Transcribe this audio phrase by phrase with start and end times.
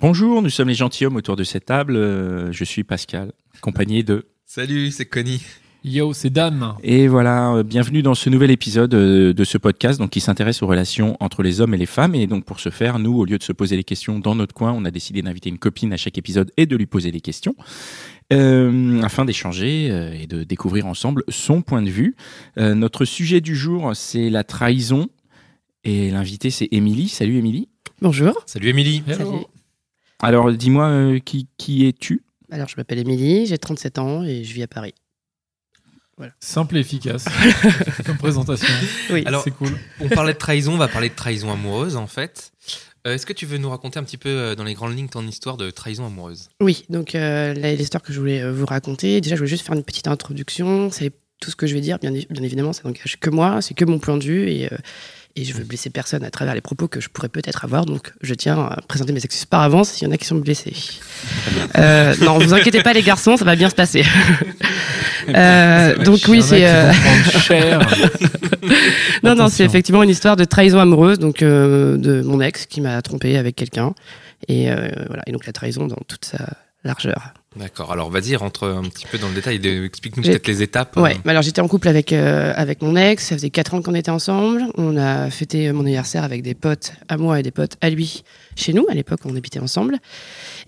[0.00, 1.96] Bonjour, nous sommes les gentilshommes autour de cette table.
[1.96, 4.26] Euh, Je suis Pascal, accompagné de...
[4.46, 5.42] Salut, c'est Connie.
[5.84, 6.74] Yo, c'est Dan.
[6.82, 10.62] Et voilà, euh, bienvenue dans ce nouvel épisode euh, de ce podcast donc, qui s'intéresse
[10.62, 12.14] aux relations entre les hommes et les femmes.
[12.14, 14.54] Et donc pour ce faire, nous, au lieu de se poser les questions dans notre
[14.54, 17.20] coin, on a décidé d'inviter une copine à chaque épisode et de lui poser des
[17.20, 17.54] questions.
[18.32, 22.14] euh, afin d'échanger euh, et de découvrir ensemble son point de vue.
[22.58, 25.08] Euh, notre sujet du jour, c'est la trahison.
[25.84, 27.08] Et l'invité, c'est Émilie.
[27.08, 27.68] Salut Émilie.
[28.02, 28.34] Bonjour.
[28.46, 29.02] Salut Émilie.
[29.06, 29.24] Salut.
[30.22, 32.22] Alors dis-moi, euh, qui, qui es-tu?
[32.50, 34.94] Alors, je m'appelle Émilie, j'ai 37 ans et je vis à Paris.
[36.38, 37.24] Simple et efficace
[38.04, 38.68] comme présentation.
[39.10, 39.22] Oui.
[39.24, 39.70] Alors, c'est cool.
[40.00, 42.52] on parlait de trahison, on va parler de trahison amoureuse en fait.
[43.06, 45.08] Euh, Est-ce que tu veux nous raconter un petit peu euh, dans les grandes lignes
[45.08, 46.50] ton histoire de trahison amoureuse?
[46.60, 49.74] Oui, donc euh, l'histoire que je voulais euh, vous raconter, déjà, je voulais juste faire
[49.74, 50.90] une petite introduction.
[50.90, 53.72] C'est tout ce que je vais dire, bien, bien évidemment, ça n'engage que moi, c'est
[53.72, 54.76] que mon point de vue et, euh,
[55.36, 57.86] et je veux blesser personne à travers les propos que je pourrais peut-être avoir.
[57.86, 60.36] Donc, je tiens à présenter mes excuses par avance s'il y en a qui sont
[60.36, 60.74] blessés.
[61.76, 64.04] Euh, non, vous inquiétez pas, les garçons, ça va bien se passer.
[65.28, 66.66] Euh, donc, oui, c'est.
[66.66, 66.90] euh.
[69.22, 72.80] Non, non, c'est effectivement une histoire de trahison amoureuse, donc euh, de mon ex qui
[72.80, 73.94] m'a trompé avec quelqu'un.
[74.48, 76.38] Et euh, voilà, et donc la trahison dans toute sa
[76.84, 77.34] largeur.
[77.56, 80.96] D'accord, alors vas-y, rentre un petit peu dans le détail, explique-nous peut-être les étapes.
[80.96, 81.18] Ouais, euh.
[81.24, 83.96] mais alors j'étais en couple avec, euh, avec mon ex, ça faisait 4 ans qu'on
[83.96, 84.62] était ensemble.
[84.76, 88.22] On a fêté mon anniversaire avec des potes à moi et des potes à lui
[88.54, 88.86] chez nous.
[88.88, 89.98] À l'époque, on habitait ensemble.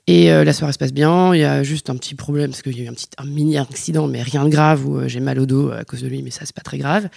[0.09, 1.33] Et euh, la soirée se passe bien.
[1.37, 3.27] Il y a juste un petit problème parce qu'il y a eu un petit un
[3.27, 6.22] mini accident, mais rien de grave où j'ai mal au dos à cause de lui,
[6.25, 7.09] mais ça c'est pas très grave.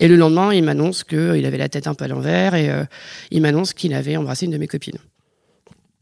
[0.00, 2.70] Et le lendemain, il m'annonce qu'il avait la tête un peu à l'envers et
[3.30, 4.98] il m'annonce qu'il avait embrassé une de mes copines.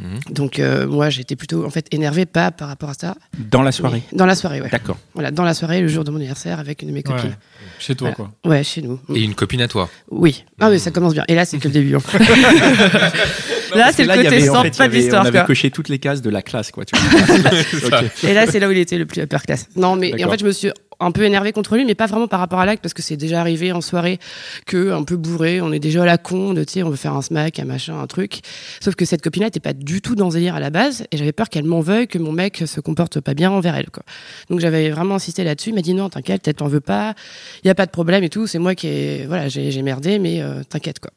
[0.03, 0.19] Mhm.
[0.35, 3.15] Donc euh, moi j'étais plutôt en fait énervée pas par rapport à ça.
[3.39, 4.03] Dans la soirée.
[4.13, 4.69] Dans la soirée, ouais.
[4.69, 4.97] D'accord.
[5.15, 7.03] Voilà, dans la soirée, le jour de mon anniversaire avec une de mes Ouais.
[7.05, 7.37] copines.
[7.79, 8.31] Chez toi, Voilà.
[8.43, 8.51] quoi.
[8.51, 8.99] Ouais, chez nous.
[9.15, 9.89] Et une copine à toi.
[10.11, 10.45] Oui.
[10.61, 11.25] Ah mais ça commence bien.
[11.29, 11.95] Et là, c'est que le début.
[11.97, 12.01] hein.
[13.75, 15.23] là, c'est le côté avait- en sans fait, il y pas d'histoire.
[15.23, 15.47] On avait quoi.
[15.47, 16.85] coché toutes les cases de la classe, quoi.
[16.85, 16.95] Tu
[17.89, 18.03] vois.
[18.25, 19.69] Et là, c'est là où il était le plus upper class.
[19.77, 20.71] Non, mais et en fait, je me suis
[21.03, 23.17] un peu énervée contre lui, mais pas vraiment par rapport à l'acte, parce que c'est
[23.17, 24.19] déjà arrivé en soirée
[24.67, 27.23] que un peu bourré, on est déjà à la con, de on veut faire un
[27.23, 28.41] smack, un machin, un truc.
[28.81, 31.49] Sauf que cette copine-là était pas du tout dans à la base, et j'avais peur
[31.49, 34.03] qu'elle m'en veuille, que mon mec se comporte pas bien envers elle, quoi.
[34.49, 35.71] Donc j'avais vraiment insisté là-dessus.
[35.71, 37.15] Il m'a dit non, t'inquiète, peut-être t'en veux pas,
[37.63, 38.47] il y a pas de problème et tout.
[38.47, 41.11] C'est moi qui ai, voilà, j'ai merdé, mais euh, t'inquiète, quoi.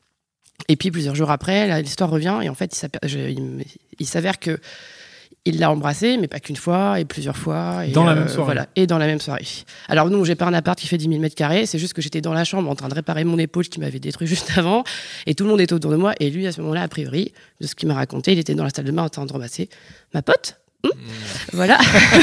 [0.68, 3.36] Et puis plusieurs jours après, l'histoire revient et en fait, je-
[4.00, 4.58] il s'avère que
[5.46, 7.86] il l'a embrassé, mais pas qu'une fois, et plusieurs fois.
[7.86, 8.46] Et Dans la même soirée.
[8.46, 9.46] Voilà, et dans la même soirée.
[9.88, 12.02] Alors, non, j'ai pas un appart qui fait 10 000 mètres carrés, c'est juste que
[12.02, 14.84] j'étais dans la chambre en train de réparer mon épaule qui m'avait détruit juste avant,
[15.28, 17.32] et tout le monde était autour de moi, et lui, à ce moment-là, a priori,
[17.62, 19.32] de ce qu'il m'a raconté, il était dans la salle de bain en train de
[19.32, 19.70] ramasser
[20.14, 20.58] ma pote.
[20.84, 20.92] Hum
[21.54, 21.78] voilà,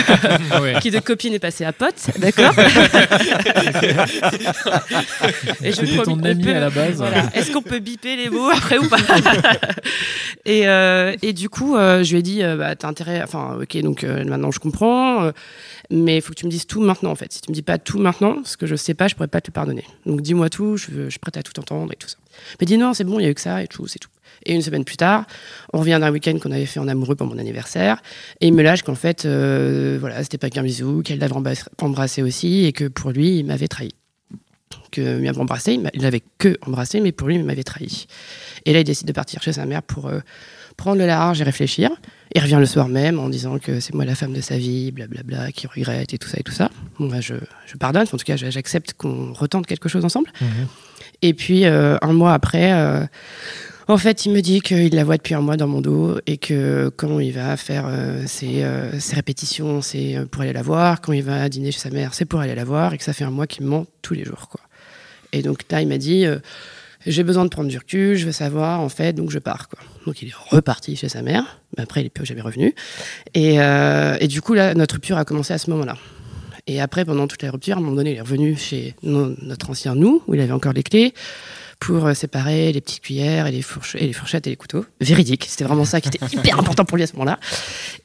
[0.61, 0.75] Ouais.
[0.83, 2.53] qui de copine est passée à pote, d'accord
[5.63, 6.97] Et je promis- ton on ami peut- à la base.
[6.97, 7.31] voilà.
[7.35, 8.99] Est-ce qu'on peut biper les mots après ou pas
[10.45, 13.57] et, euh, et du coup, euh, je lui ai dit, euh, bah, t'as intérêt, enfin,
[13.63, 15.33] ok, donc euh, maintenant je comprends, euh,
[15.91, 17.33] mais il faut que tu me dises tout maintenant en fait.
[17.33, 19.41] Si tu me dis pas tout maintenant, ce que je sais pas, je pourrais pas
[19.41, 19.85] te le pardonner.
[20.07, 22.17] Donc dis-moi tout, je, veux- je suis prête à tout entendre et tout ça.
[22.61, 24.09] Mais dis non, c'est bon, il y a eu que ça et tout, c'est tout.
[24.45, 25.25] Et une semaine plus tard,
[25.73, 28.03] on revient d'un week-end qu'on avait fait en amoureux pour mon anniversaire,
[28.41, 32.23] et il me lâche qu'en fait, euh, voilà, c'était pas qu'un bisou, qu'elle l'avait embrassé-
[32.23, 33.91] aussi, et que pour lui, il m'avait trahi.
[34.91, 38.07] Que il m'avait embrassé, il l'avait que embrassé, mais pour lui, il m'avait trahi.
[38.67, 40.21] Et là, il décide de partir chez sa mère pour euh,
[40.77, 41.91] prendre le large et réfléchir.
[42.35, 44.91] Il revient le soir même en disant que c'est moi la femme de sa vie,
[44.91, 46.71] blablabla, qui regrette et tout ça et tout ça.
[46.99, 47.35] Bon, bah, je,
[47.67, 50.31] je pardonne, en tout cas, j'accepte qu'on retente quelque chose ensemble.
[50.41, 50.49] Mhm.
[51.23, 53.05] Et puis, euh, un mois après, euh,
[53.89, 56.37] en fait, il me dit qu'il la voit depuis un mois dans mon dos et
[56.39, 60.63] que quand il va faire euh, ses, euh, ses répétitions, c'est euh, pour aller la
[60.63, 61.01] voir.
[61.01, 63.13] Quand il va dîner chez sa mère, c'est pour aller la voir et que ça
[63.13, 64.49] fait un mois qu'il me ment tous les jours.
[65.33, 66.27] Et donc là, il m'a dit
[67.07, 69.69] J'ai besoin de prendre du recul, je veux savoir, en fait, donc je pars.
[70.07, 71.61] Donc il est reparti chez sa mère.
[71.77, 72.75] Mais après, il est plus jamais revenu.
[73.35, 75.97] Et, et du coup, là, notre rupture a commencé à ce moment-là.
[76.67, 79.35] Et après, pendant toute la rupture, à un moment donné, il est revenu chez no-
[79.43, 81.13] notre ancien nous, où il avait encore les clés,
[81.85, 84.85] pour euh, séparer les petites cuillères et les, fourche- et les fourchettes et les couteaux.
[85.01, 87.41] Véridique, c'était vraiment ça qui était hyper important pour lui à ce moment-là.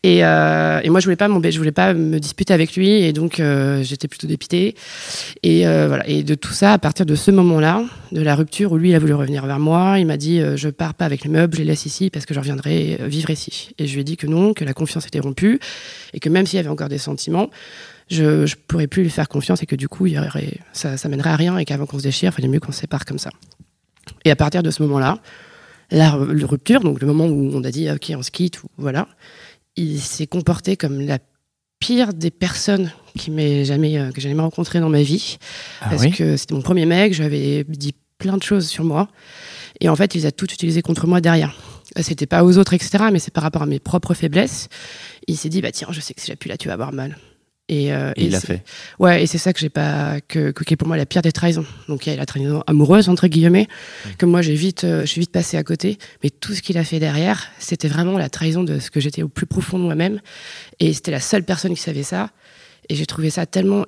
[0.01, 3.13] Et, euh, et moi, je voulais pas je voulais pas me disputer avec lui, et
[3.13, 4.73] donc euh, j'étais plutôt dépitée.
[5.43, 6.07] Et euh, voilà.
[6.09, 8.95] Et de tout ça, à partir de ce moment-là, de la rupture où lui, il
[8.95, 11.59] a voulu revenir vers moi, il m'a dit je pars pas avec les meubles, je
[11.59, 13.75] les laisse ici parce que je reviendrai vivre ici.
[13.77, 15.59] Et je lui ai dit que non, que la confiance était rompue
[16.13, 17.49] et que même s'il y avait encore des sentiments,
[18.09, 20.97] je, je pourrais plus lui faire confiance et que du coup, il y aurait, ça,
[20.97, 23.05] ça mènerait à rien et qu'avant qu'on se déchire, il fallait mieux qu'on se sépare
[23.05, 23.29] comme ça.
[24.25, 25.19] Et à partir de ce moment-là,
[25.91, 28.61] la, ru- la rupture, donc le moment où on a dit ok, on se quitte,
[28.77, 29.07] voilà,
[29.75, 31.19] il s'est comporté comme la
[31.79, 33.31] pire des personnes qui
[33.65, 35.37] jamais euh, que j'ai jamais rencontré dans ma vie
[35.81, 39.07] Ah parce oui que c'était mon premier mec, j'avais dit plein de choses sur moi.
[39.79, 41.55] Et en fait, il les a toutes utilisées contre moi derrière.
[41.97, 44.69] Euh, C'était pas aux autres, etc., mais c'est par rapport à mes propres faiblesses.
[45.27, 47.15] Il s'est dit, bah tiens, je sais que si j'appuie là, tu vas avoir mal.
[47.69, 48.63] Et, euh, Et il l'a c'est- fait.
[48.97, 51.21] Ouais, et c'est ça que j'ai pas, que, que- qui est pour moi la pire
[51.21, 51.65] des trahisons.
[51.89, 53.67] Donc il y a la trahison amoureuse entre guillemets,
[54.17, 55.97] que moi j'ai vite, euh, je suis vite passé à côté.
[56.23, 59.21] Mais tout ce qu'il a fait derrière, c'était vraiment la trahison de ce que j'étais
[59.21, 60.21] au plus profond de moi-même.
[60.79, 62.29] Et c'était la seule personne qui savait ça.
[62.87, 63.85] Et j'ai trouvé ça tellement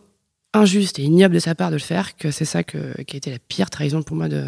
[0.54, 3.18] injuste et ignoble de sa part de le faire que c'est ça que, qui a
[3.18, 4.46] été la pire trahison pour moi de,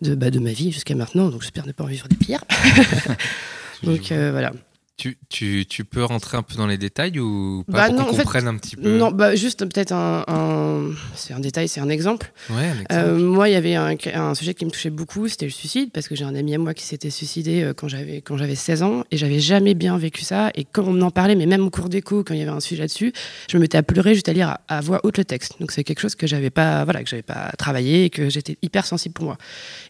[0.00, 1.28] de, bah, de ma vie jusqu'à maintenant.
[1.28, 2.42] Donc j'espère ne pas en vivre des pires.
[3.82, 4.52] Donc euh, voilà.
[4.98, 8.12] Tu, tu, tu peux rentrer un peu dans les détails ou pas Bah pour qu'on
[8.16, 11.80] fait, comprenne un petit peu Non, bah juste peut-être un, un- c'est un détail, c'est
[11.80, 12.32] un exemple.
[12.48, 12.86] Ouais, un exemple.
[12.92, 15.90] Euh, moi, il y avait un, un sujet qui me touchait beaucoup, c'était le suicide,
[15.92, 18.54] parce que j'ai un ami à moi qui s'était suicidé euh, quand j'avais quand j'avais
[18.54, 20.50] 16 ans, et j'avais jamais bien vécu ça.
[20.54, 22.60] Et quand on en parlait, mais même au cours d'écho, quand il y avait un
[22.60, 23.12] sujet là-dessus,
[23.50, 25.56] je me mettais à pleurer juste à lire à, à voix haute le texte.
[25.60, 28.56] Donc c'est quelque chose que j'avais pas, voilà, que j'avais pas travaillé et que j'étais
[28.62, 29.36] hyper sensible pour moi.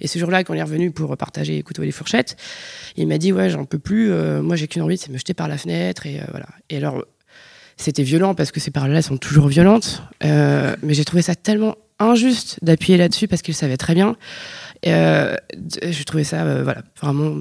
[0.01, 2.37] Et ce jour-là, quand il est revenu pour partager les couteaux et les fourchettes,
[2.97, 4.11] il m'a dit ouais, j'en peux plus.
[4.11, 6.47] euh, moi, j'ai qu'une envie, c'est me jeter par la fenêtre et euh, voilà.
[6.71, 7.05] Et alors
[7.77, 11.77] c'était violent parce que ces paroles-là sont toujours violentes, euh, mais j'ai trouvé ça tellement
[11.99, 14.17] injuste d'appuyer là-dessus parce qu'il savait très bien.
[14.87, 15.35] Euh,
[15.83, 17.41] je trouvais ça euh, voilà vraiment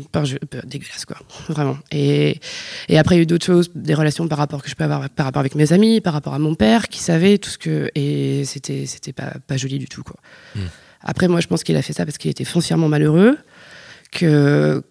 [0.64, 1.18] dégueulasse quoi
[1.50, 2.40] vraiment et,
[2.88, 4.86] et après il y a eu d'autres choses des relations par rapport que je peux
[4.86, 7.58] avoir par rapport avec mes amis par rapport à mon père qui savait tout ce
[7.58, 10.16] que et c'était c'était pas pas joli du tout quoi
[10.56, 10.68] Hmm.
[11.02, 13.38] après moi je pense qu'il a fait ça parce qu'il était foncièrement malheureux
[14.12, 14.82] que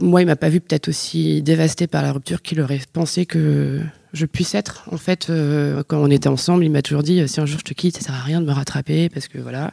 [0.00, 3.80] moi, il m'a pas vu peut-être aussi dévasté par la rupture qu'il aurait pensé que
[4.12, 4.84] je puisse être.
[4.90, 7.64] En fait, euh, quand on était ensemble, il m'a toujours dit si un jour je
[7.64, 9.72] te quitte, ça sert à rien de me rattraper parce que voilà.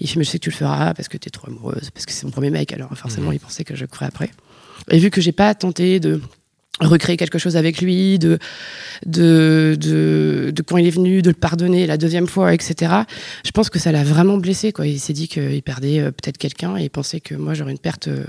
[0.00, 1.90] Il fait mais je sais que tu le feras parce que tu es trop amoureuse,
[1.90, 2.72] parce que c'est mon premier mec.
[2.72, 4.30] Alors forcément, il pensait que je courais après.
[4.90, 6.20] Et vu que j'ai pas tenté de
[6.80, 8.38] recréer quelque chose avec lui, de,
[9.06, 12.92] de, de, de quand il est venu, de le pardonner la deuxième fois, etc.
[13.44, 14.72] Je pense que ça l'a vraiment blessé.
[14.72, 14.86] Quoi.
[14.86, 17.78] Il s'est dit qu'il perdait euh, peut-être quelqu'un et il pensait que moi j'aurais une
[17.78, 18.24] perte euh,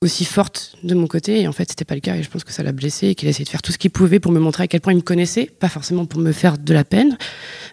[0.00, 1.40] aussi forte de mon côté.
[1.40, 2.14] Et en fait, c'était pas le cas.
[2.16, 3.78] Et je pense que ça l'a blessé et qu'il a essayé de faire tout ce
[3.78, 5.46] qu'il pouvait pour me montrer à quel point il me connaissait.
[5.46, 7.18] Pas forcément pour me faire de la peine,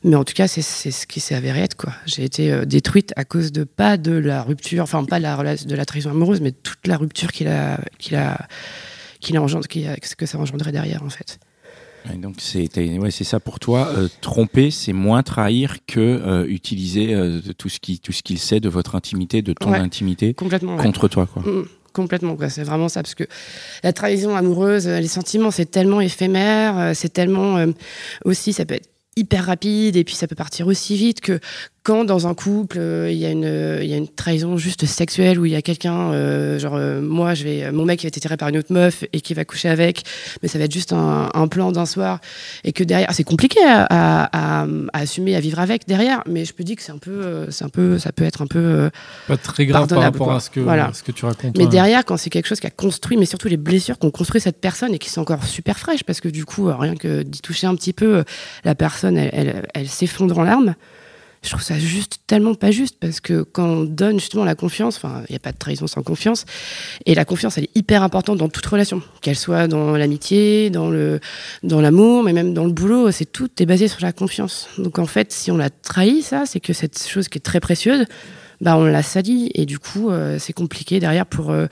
[0.04, 1.76] mais en tout cas, c'est ce qui s'est avéré être.
[1.76, 1.94] quoi.
[2.06, 5.56] J'ai été euh, détruite à cause de pas de la rupture, enfin pas de la,
[5.56, 8.48] de la trahison amoureuse, mais toute la rupture qu'il a, qu'il a,
[9.20, 11.40] qu'il a engendré, a- que ça a engendré derrière, en fait.
[12.22, 12.70] Donc c'est
[13.00, 13.88] ouais, c'est ça pour toi.
[13.98, 17.16] euh, tromper, c'est moins trahir que euh, utiliser
[17.58, 19.80] tout ce qui tout ce qu'il sait de votre intimité, de ton Ouais.
[19.80, 20.76] intimité Complètement.
[20.76, 20.84] ouais.
[20.84, 21.42] contre toi, quoi.
[21.42, 22.38] Mm, complètement.
[22.50, 23.24] C'est vraiment ça, parce que
[23.84, 27.68] la trahison amoureuse, euh, les sentiments, c'est tellement éphémère, euh, c'est tellement euh,
[28.26, 31.40] aussi, ça peut être hyper rapide et puis ça peut partir aussi vite que
[31.86, 34.58] quand dans un couple euh, il y a une euh, il y a une trahison
[34.58, 38.00] juste sexuelle où il y a quelqu'un euh, genre euh, moi je vais mon mec
[38.00, 40.02] qui va être tiré par une autre meuf et qui va coucher avec
[40.42, 42.20] mais ça va être juste un, un plan d'un soir
[42.64, 46.44] et que derrière c'est compliqué à, à, à- à assumer à vivre avec derrière mais
[46.44, 48.48] je peux dire que c'est un peu euh, c'est un peu ça peut être un
[48.48, 48.90] peu euh,
[49.28, 50.36] Pas très grave par rapport quoi.
[50.38, 50.92] à ce que, Voilà.
[50.92, 51.56] ce que tu racontes.
[51.58, 54.42] Mais derrière, quand c'est quelque chose qui a construit, mais surtout les blessures qu'ont construit
[54.42, 57.42] cette personne et qui sont encore super fraîches, parce que du coup, rien que d'y
[57.42, 58.24] toucher un petit peu,
[58.64, 60.74] la personne, elle, elle, elle s'effondre en larmes.
[61.46, 64.98] Je trouve ça juste tellement pas juste, parce que quand on donne justement la confiance,
[64.98, 66.46] enfin, il n'y a pas de trahison sans confiance,
[67.06, 70.92] et la confiance, elle est hyper importante dans toute relation, qu'elle soit dans l'amitié, dans
[71.64, 74.68] dans l'amour, mais même dans le boulot, c'est tout est basé sur la confiance.
[74.80, 77.60] Donc en fait, si on l'a trahi, ça, c'est que cette chose qui est très
[77.60, 78.06] précieuse,
[78.62, 81.68] bah on l'a sali et du coup euh, c'est compliqué derrière pour euh,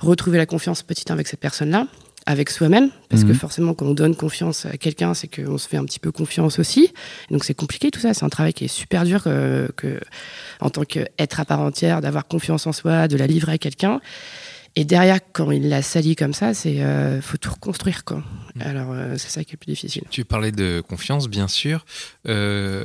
[0.00, 1.86] retrouver la confiance petit un avec cette personne-là,
[2.26, 3.34] avec soi-même, parce que Mhm.
[3.34, 6.58] forcément quand on donne confiance à quelqu'un, c'est qu'on se fait un petit peu confiance
[6.58, 6.92] aussi.
[7.28, 10.00] Et donc c'est compliqué tout ça, c'est un travail qui est super dur que, que
[10.60, 14.00] en tant qu'être à part entière, d'avoir confiance en soi, de la livrer à quelqu'un.
[14.76, 18.24] Et derrière, quand il l'a sali comme ça, c'est euh, faut tout reconstruire quoi.
[18.58, 20.02] Alors euh, c'est ça qui est le plus difficile.
[20.10, 21.84] Tu parlais de confiance, bien sûr.
[22.26, 22.84] Euh,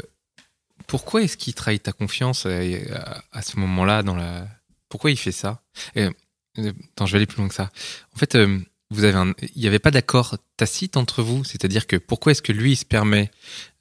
[0.88, 4.48] pourquoi est-ce qu'il trahit ta confiance à, à- à ce moment-là dans la...
[4.90, 5.62] Pourquoi il fait ça?
[5.98, 6.10] Euh,
[6.58, 7.70] euh, Attends, je vais aller plus loin que ça.
[8.16, 8.60] En fait, euh,
[8.92, 9.34] vous avez un...
[9.56, 11.44] il n'y avait pas d'accord tacite entre vous?
[11.44, 13.32] C'est-à-dire que pourquoi est-ce que lui il se permet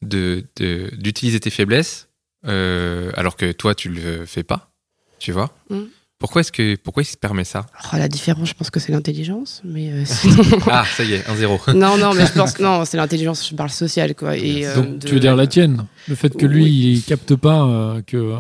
[0.03, 2.09] de de- d'utiliser tes faiblesses
[2.47, 4.71] euh, alors que toi tu le fais pas?
[5.19, 5.53] Tu vois?
[5.71, 5.81] Mm.
[6.19, 7.65] Pourquoi est-ce que pourquoi il se permet ça?
[7.93, 11.21] Oh, la différence, je pense que c'est l'intelligence, mais euh, sinon- Ah, ça y est,
[11.29, 11.73] 1-0.
[11.77, 13.49] non, non, mais je pense non, c'est l'intelligence.
[13.49, 14.37] Je parle sociale, quoi.
[14.37, 15.87] Et euh, Donc, de- tu veux dire la tienne?
[16.09, 16.93] Le fait que lui, Oui.
[16.97, 18.37] il capte pas euh, que euh,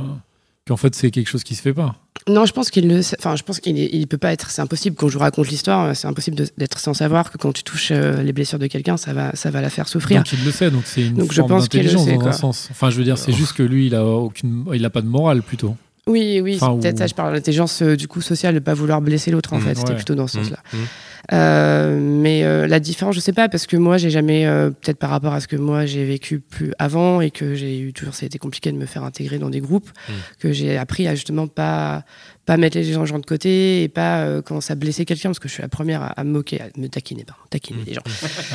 [0.66, 1.96] qu'en fait c'est quelque chose qui se fait pas.
[2.28, 4.50] Non, je pense qu'il le, enfin, je pense qu'il il peut pas être.
[4.50, 5.96] C'est impossible quand je vous raconte l'histoire.
[5.96, 9.12] C'est impossible d'être sans savoir que quand tu touches euh, les blessures de quelqu'un, ça
[9.12, 10.18] va, ça va la faire souffrir.
[10.18, 12.68] Donc il le sait, donc c'est une Donc, forme d'intelligence dans un sens.
[12.70, 15.08] Enfin, je veux dire, c'est juste que lui, il a aucune, il a pas de
[15.08, 15.76] morale plutôt.
[16.06, 17.06] Oui, oui, Enfin, c'est peut-être ou- ça.
[17.06, 19.52] Je parle d'intelligence euh, du coup sociale, de pas vouloir blesser l'autre.
[19.52, 19.94] En Mm, fait, c'était ouais.
[19.96, 20.58] plutôt dans ce Mm, sens-là.
[20.72, 20.76] mm.
[21.32, 24.98] Euh, mais euh, la différence, je sais pas, parce que moi, j'ai jamais, euh, peut-être
[24.98, 28.14] par rapport à ce que moi j'ai vécu plus avant et que j'ai eu toujours,
[28.14, 30.12] ça a été compliqué de me faire intégrer dans des groupes, Mm.
[30.40, 32.04] que j'ai appris à justement pas
[32.46, 35.48] pas mettre les gens de côté et pas euh, commencer à blesser quelqu'un parce que
[35.48, 37.84] je suis la première à, à me moquer, à me taquiner, pardon, taquiner Mm.
[37.86, 38.02] les gens,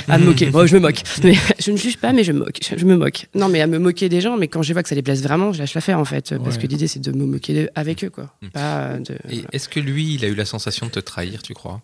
[0.08, 0.48] à me moquer.
[0.48, 2.86] Bon, je me moque, mais je ne juge pas, mais je me moque, je, je
[2.86, 3.28] me moque.
[3.36, 5.22] Non, mais à me moquer des gens, mais quand je vois que ça les blesse
[5.22, 8.10] vraiment, je lâche l'affaire en fait, parce que l'idée c'est de me moquer avec eux,
[8.10, 8.34] quoi.
[8.42, 8.48] Mm.
[8.48, 9.16] Pas de.
[9.30, 11.82] Et est-ce que lui, il a eu la sensation de te trahir, tu crois?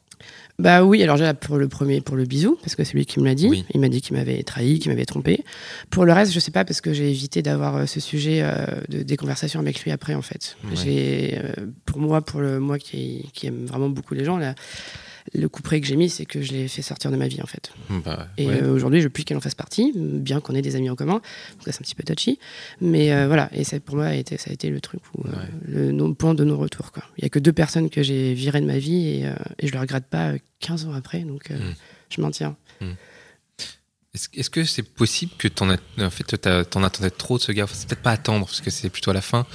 [0.59, 3.19] Bah oui, alors déjà pour le premier, pour le bisou, parce que c'est lui qui
[3.19, 3.47] me l'a dit.
[3.47, 3.65] Oui.
[3.73, 5.43] Il m'a dit qu'il m'avait trahi, qu'il m'avait trompé.
[5.89, 8.65] Pour le reste, je sais pas, parce que j'ai évité d'avoir euh, ce sujet euh,
[8.89, 10.57] de, des conversations avec lui après, en fait.
[10.65, 10.75] Ouais.
[10.75, 14.53] J'ai, euh, pour moi, pour le moi qui, qui aime vraiment beaucoup les gens, là,
[15.33, 17.41] le coup près que j'ai mis, c'est que je l'ai fait sortir de ma vie,
[17.41, 17.71] en fait.
[18.05, 18.61] bah, Et ouais.
[18.63, 20.95] euh, aujourd'hui, je veux plus qu'elle en fasse partie, bien qu'on ait des amis en
[20.95, 21.13] commun.
[21.13, 22.39] Donc ça, c'est un petit peu touchy.
[22.81, 25.23] Mais euh, voilà, et ça, pour moi, a été, ça a été le truc où,
[25.27, 26.91] euh, le point de non-retour.
[27.17, 29.67] Il y a que deux personnes que j'ai virées de ma vie et, euh, et
[29.67, 31.19] je le regrette pas euh, 15 ans après.
[31.21, 31.75] Donc euh, Mm.
[32.09, 32.55] je m'en tiens.
[34.15, 36.35] Est-ce est-ce que c'est possible que t'en, en fait,
[36.69, 37.67] t'en attendais trop de ce gars?
[37.71, 39.45] C'est peut-être pas attendre, parce que c'est plutôt à la fin.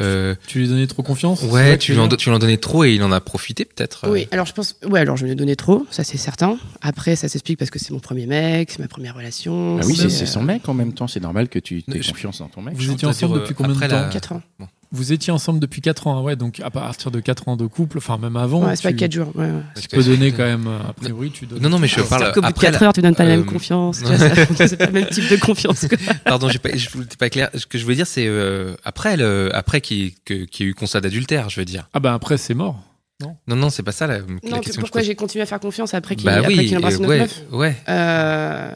[0.00, 1.42] Euh, Tu lui donnais trop confiance?
[1.42, 4.04] Ouais, tu lui, en, tu lui en donnais trop et il en a profité peut-être.
[4.06, 4.12] euh.
[4.12, 4.76] Oui, alors je pense.
[4.88, 6.56] Ouais, alors je lui ai donné trop, ça c'est certain.
[6.82, 9.78] Après, ça s'explique parce que c'est mon premier mec, c'est ma première relation.
[9.80, 11.08] Ah oui, c'est euh, son mec en même temps.
[11.08, 12.74] C'est normal que tu aies Je- confiance dans ton mec.
[12.74, 13.86] Vous Je étiez ensemble depuis combien de temps?
[14.02, 14.42] la- 4 ans.
[14.90, 17.98] Vous étiez ensemble depuis 4 ans, ouais, donc à partir de 4 ans de couple,
[17.98, 19.32] enfin même avant, Ouais, c'est pas tu 4 jours.
[19.34, 19.52] Ouais, ouais.
[19.74, 21.60] Parce tu peux donner quand même, euh, a priori, tu donnes.
[21.60, 22.66] Non, non, mais je parle qu'au bout de après.
[22.68, 23.98] 4 la- heures, tu donnes pas la même euh, confiance.
[24.00, 25.86] tu vois, ça- c'est pas le même type de confiance.
[25.86, 25.98] quoi.
[26.24, 27.50] Pardon, pas, je voulais pas clair.
[27.54, 30.74] Ce que je voulais dire, c'est euh, après, le, après qu'il qu'il y ait eu
[30.74, 31.86] constat d'adultère, je veux dire.
[31.92, 32.82] Ah bah après, c'est mort.
[33.20, 34.74] Non, non, c'est pas ça la, la Non, question.
[34.76, 37.08] je pourquoi j'ai continué à faire confiance après qu'il Bah oui, qu'il embrasse euh, notre
[37.10, 37.76] ouais, meuf ouais.
[37.88, 38.72] Euh,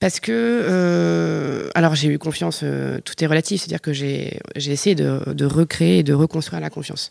[0.00, 4.70] parce que, euh, alors j'ai eu confiance, euh, tout est relatif, c'est-à-dire que j'ai j'ai
[4.72, 7.10] essayé de, de recréer et de reconstruire la confiance.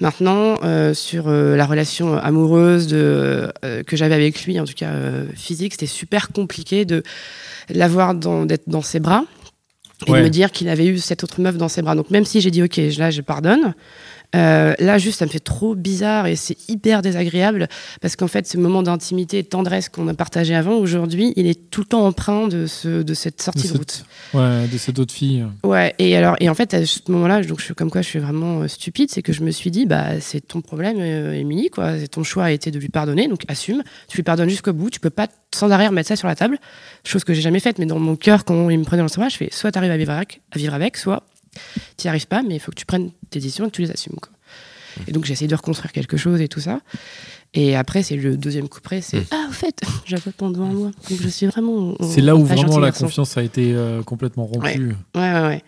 [0.00, 4.74] Maintenant, euh, sur euh, la relation amoureuse de, euh, que j'avais avec lui, en tout
[4.74, 7.02] cas euh, physique, c'était super compliqué de
[7.68, 9.24] l'avoir, dans- d'être dans ses bras
[10.06, 10.18] et Ouais.
[10.18, 11.94] de me dire qu'il avait eu cette autre meuf dans ses bras.
[11.94, 13.74] Donc même si j'ai dit ok, là je pardonne,
[14.34, 17.68] euh, là juste ça me fait trop bizarre et c'est hyper désagréable
[18.00, 21.46] parce qu'en fait ce moment d'intimité et de tendresse qu'on a partagé avant, aujourd'hui il
[21.46, 24.04] est tout le temps empreint de, ce, de cette sortie De route.
[24.32, 25.44] Ouais, de cette autre fille.
[25.64, 28.08] Ouais, et alors et en fait à ce moment-là, donc je suis comme quoi je
[28.08, 31.32] suis vraiment euh, stupide, c'est que je me suis dit bah c'est ton problème euh,
[31.34, 34.48] Émilie quoi, C'est ton choix a été de lui pardonner, donc assume, tu lui pardonnes
[34.48, 36.58] jusqu'au bout, tu peux pas sans arrêt remettre ça sur la table,
[37.04, 39.14] chose que j'ai jamais faite, mais dans mon cœur quand il me prenait dans le
[39.14, 41.24] bras, je fais soit t'arrives à vivre avec, à vivre avec, soit
[41.96, 43.90] t'y arrives pas, mais il faut que tu prennes tes décisions et que tu les
[43.90, 44.16] assumes.
[45.06, 46.80] Et donc j'ai essayé de reconstruire quelque chose et tout ça.
[47.54, 49.24] Et après, c'est le deuxième coup près, c'est Mm.
[49.30, 50.90] Ah, au fait, j'avais pas devant moi.
[51.10, 51.94] Donc je suis vraiment.
[52.00, 53.04] C'est là où vraiment la garçon.
[53.04, 54.94] confiance a été euh, complètement rompue.
[55.14, 55.62] Ouais, ouais, ouais.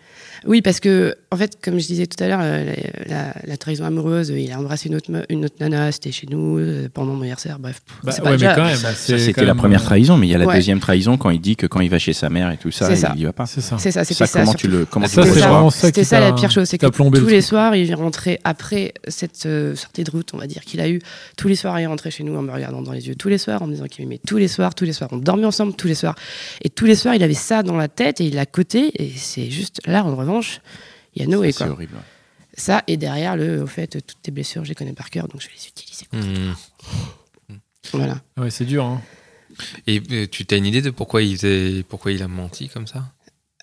[0.46, 2.74] Oui, parce que, en fait, comme je disais tout à l'heure, euh,
[3.06, 6.12] la, la- la trahison amoureuse, il a embrassé une autre, me- une autre nana, c'était
[6.12, 7.80] chez nous, euh, pendant mon anniversaire, bref.
[8.02, 10.26] Bah, c'est ouais, pas mais déjà- quand même, Ça, c'est c'était la première trahison, mais
[10.26, 10.54] il y a la Ouais.
[10.56, 12.88] deuxième trahison quand il dit que quand il va chez sa mère et tout ça,
[12.88, 13.12] C'est ça.
[13.16, 13.46] il y va pas.
[13.46, 13.78] C'est ça.
[13.78, 15.22] C'est ça, c'était Ça, comment tu le comment c'est
[15.70, 20.04] C'était ça la pire chose, c'est que tous les soirs, il rentrait après cette sortie
[20.04, 21.00] de route, on va dire qu'il a eu.
[21.38, 23.38] Tous les soirs, il rentrait chez nous en me regardant dans les yeux tous les
[23.38, 25.10] soirs, en me disant qu'il m'aimait tous les soirs, tous les soirs.
[25.12, 26.14] On dormait ensemble tous les soirs.
[26.62, 28.90] Et tous les soirs, il avait ça dans la tête et il l'a coté.
[29.02, 30.60] Et c'est juste là, en revanche,
[31.14, 31.96] il y a Noé, C'est horrible.
[32.56, 35.40] Ça, et derrière, le, au fait, toutes tes blessures, je les connais par cœur, donc
[35.40, 36.06] je vais les utiliser.
[36.12, 36.54] Hmm.
[37.92, 38.20] Voilà.
[38.36, 38.84] Ouais, c'est dur.
[38.84, 39.02] Hein.
[39.86, 42.86] Et euh, tu as une idée de pourquoi il, faisait, pourquoi il a menti comme
[42.86, 43.12] ça?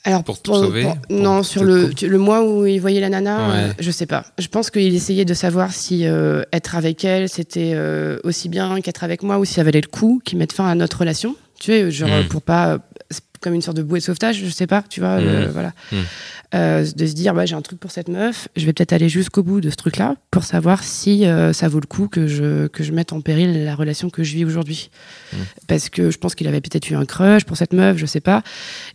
[0.04, 3.38] Alors, Pour te sauver, pour Non, sur le, le mois où il voyait la nana,
[3.50, 3.54] Ouais.
[3.56, 4.26] euh, je sais pas.
[4.40, 8.82] Je pense qu'il essayait de savoir si euh, être avec elle, c'était euh, aussi bien
[8.82, 11.36] qu'être avec moi ou si ça valait le coup qu'il mette fin à notre relation.
[11.60, 12.28] Tu sais, genre, Mm.
[12.30, 12.80] pour pas.
[13.42, 15.52] Comme une sorte de bouée de sauvetage, je sais pas, tu vois, euh, Mm.
[15.52, 15.74] voilà.
[15.92, 15.96] Mm.
[16.54, 19.08] Euh, de se dire, bah, j'ai un truc pour cette meuf, je vais peut-être aller
[19.10, 22.68] jusqu'au bout de ce truc-là pour savoir si euh, ça vaut le coup que je,
[22.68, 24.90] que je mette en péril la relation que je vis aujourd'hui.
[25.34, 25.38] Mm.
[25.68, 28.20] Parce que je pense qu'il avait peut-être eu un crush pour cette meuf, je sais
[28.22, 28.44] pas,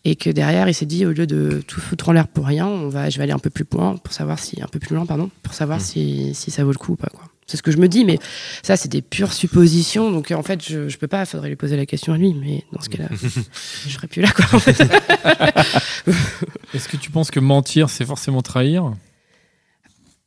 [0.05, 2.67] et que derrière, il s'est dit, au lieu de tout foutre en l'air pour rien,
[2.67, 4.95] on va, je vais aller un peu plus loin pour savoir si, un peu plus
[4.95, 7.25] loin, pardon, pour savoir si, si ça vaut le coup ou pas, quoi.
[7.47, 8.19] C'est ce que je me dis, mais
[8.63, 10.11] ça, c'est des pures suppositions.
[10.11, 12.65] Donc, en fait, je, je peux pas, faudrait lui poser la question à lui, mais
[12.73, 13.09] dans ce cas-là,
[13.87, 14.47] je serais plus là, quoi.
[14.53, 14.81] en fait.
[16.75, 18.93] Est-ce que tu penses que mentir, c'est forcément trahir?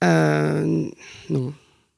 [0.04, 0.88] Euh,
[1.30, 1.54] non.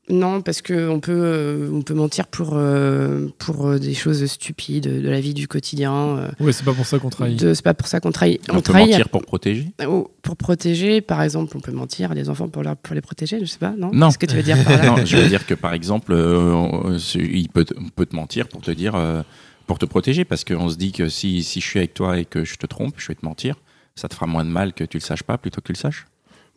[0.10, 4.26] Non, parce que on peut, euh, on peut mentir pour, euh, pour euh, des choses
[4.26, 5.94] stupides de la vie du quotidien.
[6.18, 7.40] euh, Ouais, c'est pas pour ça qu'on trahit.
[7.40, 8.42] c'est pas pour ça qu'on trahit.
[8.50, 12.16] On, peut trahit mentir pour protéger Oh, pour protéger, par exemple, on peut mentir à
[12.16, 13.92] des enfants pour, leur- pour les protéger, je sais pas, non?
[13.94, 14.08] Non.
[14.08, 14.86] Qu'est-ce que tu veux dire par là?
[14.98, 18.16] Non, je veux dire que par exemple, euh, on- il peut, te- on peut te
[18.16, 19.22] mentir pour te dire, euh,
[19.68, 22.26] pour te protéger, parce qu'on se dit que si, si je suis avec toi et
[22.26, 23.56] que je te trompe, je vais te mentir,
[23.96, 25.78] ça te fera moins de mal que tu le saches pas plutôt que tu le
[25.78, 26.08] saches.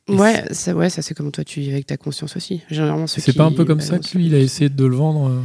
[0.09, 2.61] Ouais, ça, ouais, ça c'est comme toi tu vis avec ta conscience aussi.
[2.71, 5.31] Généralement, C'est pas un peu comme ça que lui, il a essayé de le vendre
[5.31, 5.41] euh,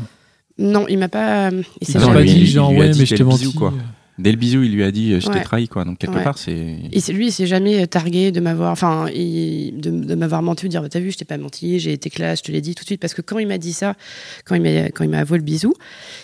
[0.58, 1.50] Non, il m'a pas.
[1.50, 3.54] Il Il s'est pas dit, genre, ouais, mais je t'ai menti.
[3.54, 3.74] quoi.
[4.20, 5.86] Dès le bisou, il lui a dit, euh, je t'ai trahi, quoi.
[5.86, 6.24] Donc quelque Ouais.
[6.24, 6.78] part, c'est.
[6.92, 10.66] Et c'est lui, il s'est jamais targué de m'avoir, enfin, il- de, de m'avoir menti
[10.66, 12.52] ou de dire, bah, t'as vu, je t'ai pas menti, j'ai été classe, je te
[12.52, 13.00] l'ai dit tout de suite.
[13.00, 13.96] Parce que quand il m'a dit ça,
[14.46, 15.74] quand il m'a, quand il m'a avoué le bisou,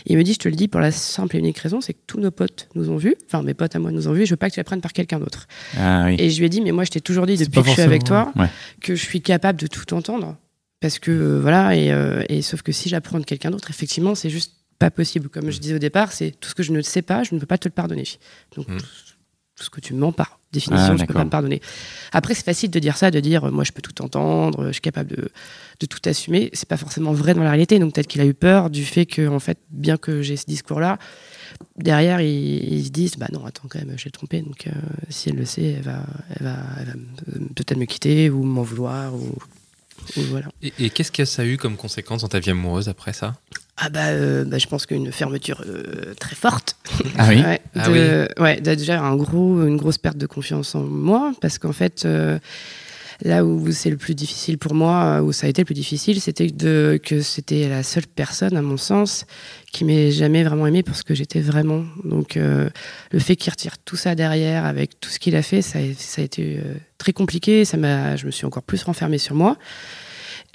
[0.06, 2.00] il me dit, je te le dis pour la simple et unique raison, c'est que
[2.06, 4.32] tous nos potes nous ont vus, enfin, mes potes à moi nous ont vus, je
[4.32, 5.48] veux pas que tu la prennes par quelqu'un d'autre.
[5.80, 6.16] Ah oui.
[6.20, 7.82] Et je lui ai dit, mais moi, je t'ai toujours dit depuis que je suis
[7.82, 8.48] avec toi, ouais.
[8.82, 10.36] que je suis capable de tout entendre.
[10.82, 14.14] Parce que, euh, voilà, et, euh, et sauf que si j'apprends de quelqu'un d'autre, effectivement,
[14.14, 15.30] c'est juste pas possible.
[15.30, 17.40] Comme je disais au départ, c'est tout ce que je ne sais pas, je ne
[17.40, 18.06] peux pas te le pardonner.
[18.56, 18.78] Donc, Mm.
[18.78, 18.86] tout,
[19.58, 21.16] ce que tu mens par définition, Ah, je peux d'accord.
[21.16, 21.62] pas me pardonner.
[22.12, 24.68] Après, c'est facile de dire ça, de dire, euh, moi, je peux tout entendre, euh,
[24.68, 25.30] je suis capable de,
[25.80, 26.50] de tout assumer.
[26.54, 27.80] C'est pas forcément vrai dans la réalité.
[27.80, 30.46] Donc, peut-être qu'il a eu peur du fait que, en fait, bien que j'ai ce
[30.46, 30.98] discours-là,
[31.78, 34.42] derrière, ils, ils se disent, bah non, attends, quand même, je l'ai trompé.
[34.42, 34.72] Donc, euh,
[35.10, 36.04] si elle le sait, elle va,
[36.38, 39.16] elle va, elle va me- peut-être me quitter ou m'en vouloir.
[39.16, 39.38] Ou,
[40.18, 40.48] ou voilà.
[40.62, 43.40] Et, et qu'est-ce que ça a eu comme conséquence dans ta vie amoureuse après ça?
[43.78, 46.78] Ah bah, euh, bah, je pense qu'une fermeture euh, très forte.
[47.18, 47.42] Ah oui.
[47.42, 51.60] Ouais, Ah de- ouais, déjà un gros, une grosse perte de confiance en moi, parce
[51.60, 52.40] qu'en fait, euh,
[53.24, 56.22] là où c'est le plus difficile pour moi, où ça a été le plus difficile,
[56.22, 59.26] c'était de, que c'était la seule personne, à mon sens,
[59.74, 61.84] qui m'ait jamais vraiment aimé pour ce que j'étais vraiment.
[62.06, 65.80] Donc, le fait qu'il retire tout ça derrière, avec tout ce qu'il a fait, ça,
[65.80, 66.62] a- ça a été
[66.98, 67.66] très compliqué.
[67.66, 69.58] Ça m'a, je me suis encore plus renfermée sur moi.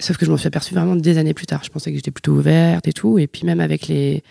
[0.01, 1.61] Sauf que je m'en suis aperçue vraiment des années plus tard.
[1.63, 3.19] Je pensais que j'étais plutôt ouverte et tout.
[3.19, 4.23] Et puis même avec les,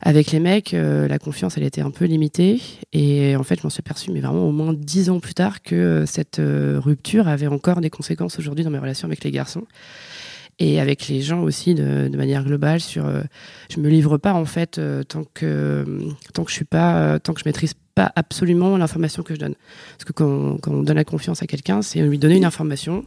[0.00, 2.60] avec les mecs, euh, la confiance, elle était un peu limitée.
[2.92, 5.60] Et en fait, je m'en suis aperçue, mais vraiment au moins dix ans plus tard,
[5.60, 9.32] que euh, cette euh, rupture avait encore des conséquences aujourd'hui dans mes relations avec les
[9.32, 9.66] garçons.
[10.60, 13.22] Et avec les gens aussi, de, manière globale, sur, euh,
[13.70, 15.84] je me livre pas en fait tant que
[16.34, 19.54] tant que je suis pas, tant que je maîtrise pas absolument l'information que je donne.
[19.96, 23.04] Parce que quand, quand on donne la confiance à quelqu'un, c'est lui donner une information,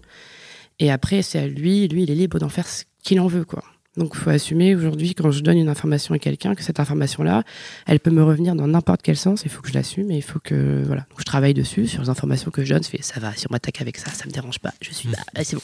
[0.82, 3.46] et après c'est à lui, lui il est libre d'en faire ce qu'il en veut,
[3.46, 3.64] quoi.
[3.98, 7.44] Donc, il faut assumer aujourd'hui, quand je donne une information à quelqu'un, que cette information-là,
[7.86, 9.42] elle peut me revenir dans n'importe quel sens.
[9.44, 11.02] Il faut que je l'assume et il faut que, voilà.
[11.10, 12.84] Donc, je travaille dessus, sur les informations que je donne.
[12.84, 14.74] Je fais, ça va, si on m'attaque avec ça, ça me dérange pas.
[14.82, 15.62] Je suis là, ah, c'est bon.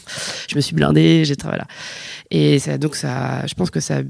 [0.50, 1.68] Je me suis blindé, j'ai travaillé là.
[2.30, 4.02] Et ça, donc, ça, je pense que ça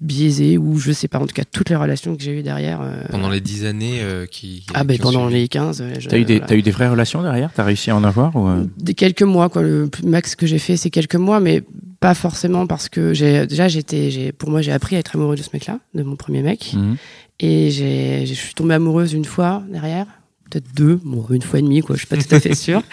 [0.00, 2.80] biaisé, ou je sais pas, en tout cas, toutes les relations que j'ai eues derrière.
[2.82, 5.80] euh, pendant les dix années euh, qui, ah, ben, ont pendant suivi les 15.
[5.80, 6.46] euh, je- T'as eu, des, voilà.
[6.46, 7.50] t'as eu des vraies relations derrière?
[7.54, 8.64] T'as réussi à en avoir ou, euh?
[8.78, 9.62] Des quelques mois, quoi.
[9.62, 11.62] Le max que j'ai fait, c'est quelques mois, mais
[12.00, 15.36] pas forcément parce que j'ai déjà j'étais, j'ai, pour moi, j'ai appris à être amoureux
[15.36, 16.96] de ce mec-là, de mon premier mec, Mhm.
[17.40, 20.06] et j'ai, je suis tombée amoureuse une fois derrière,
[20.50, 21.96] peut-être deux, bon, une fois et demie, quoi.
[21.96, 22.82] Je suis pas tout à fait sûre.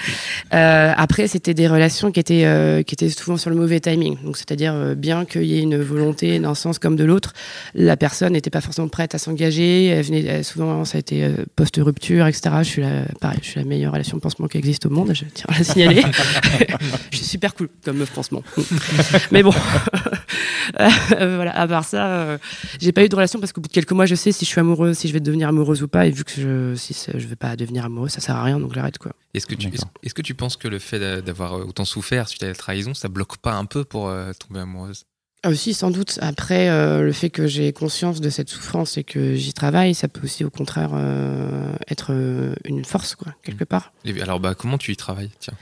[0.53, 4.17] Euh, après, c'était des relations qui étaient, euh, qui étaient souvent sur le mauvais timing.
[4.23, 7.33] Donc, c'est-à-dire euh, bien qu'il y ait une volonté d'un sens comme de l'autre,
[7.73, 9.87] la personne n'était pas forcément prête à s'engager.
[9.87, 12.55] Elle venait, elle- souvent, ça a été euh, post-rupture, etc.
[12.59, 15.11] Je suis la, pareil, je suis la meilleure relation de pansement qui existe au monde.
[15.13, 16.03] Je tiens à la signaler.
[17.11, 18.43] je suis super cool comme meuf pansement.
[19.31, 19.53] Mais bon,
[21.09, 21.51] voilà.
[21.57, 22.37] À part ça, euh,
[22.79, 24.49] j'ai pas eu de relation parce qu'au bout de quelques mois, je sais si je
[24.49, 26.05] suis amoureuse, si je vais devenir amoureuse ou pas.
[26.07, 28.73] Et vu que je, si je vais pas devenir amoureuse, ça sert à rien, donc
[28.73, 29.13] j'arrête quoi.
[29.33, 29.67] Est-ce que, tu,
[30.03, 32.55] est-ce, que tu penses que le fait d'a- d'avoir euh, autant souffert suite à la
[32.55, 35.05] trahison, ça bloque pas un peu pour euh, tomber amoureuse?
[35.45, 36.19] Ah, aussi, sans doute.
[36.21, 40.07] Après, euh, le fait que j'ai conscience de cette souffrance et que j'y travaille, ça
[40.07, 43.91] peut aussi, au contraire, euh, être euh, une force, quoi, quelque part.
[44.05, 45.31] Et Alors, bah, comment tu y travailles?
[45.39, 45.55] Tiens.